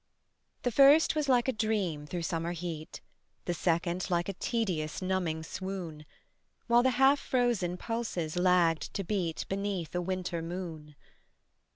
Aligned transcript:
The 0.63 0.71
first 0.71 1.13
was 1.15 1.29
like 1.29 1.47
a 1.47 1.51
dream 1.53 2.07
through 2.07 2.23
summer 2.23 2.53
heat, 2.53 3.01
The 3.45 3.53
second 3.53 4.09
like 4.09 4.27
a 4.27 4.33
tedious 4.33 4.99
numbing 4.99 5.43
swoon, 5.43 6.07
While 6.65 6.81
the 6.81 6.89
half 6.97 7.19
frozen 7.19 7.77
pulses 7.77 8.35
lagged 8.35 8.95
to 8.95 9.03
beat 9.03 9.45
Beneath 9.47 9.93
a 9.93 10.01
winter 10.01 10.41
moon. 10.41 10.95